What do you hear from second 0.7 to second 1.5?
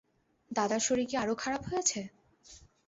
শরীর কি আরো